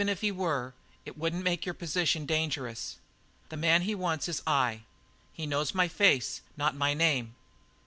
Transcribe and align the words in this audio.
"Even 0.01 0.09
if 0.09 0.21
he 0.21 0.31
were, 0.31 0.73
it 1.05 1.15
wouldn't 1.15 1.43
make 1.43 1.63
your 1.63 1.75
position 1.75 2.25
dangerous. 2.25 2.97
The 3.49 3.55
man 3.55 3.83
he 3.83 3.93
wants 3.93 4.27
is 4.27 4.41
I. 4.47 4.81
He 5.31 5.45
knows 5.45 5.75
my 5.75 5.87
face 5.87 6.41
not 6.57 6.75
my 6.75 6.95
name. 6.95 7.35